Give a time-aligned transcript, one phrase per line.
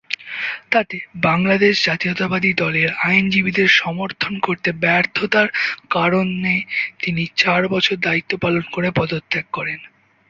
[0.71, 0.97] তাতে
[1.23, 5.47] বাংলাদেশ জাতীয়তাবাদী দলের আইনজীবীদের সমর্থন করতে ব্যর্থতার
[5.89, 6.53] কারণে
[6.99, 9.79] তিনি চার বছর দায়িত্ব পালন করে পদত্যাগ করেন।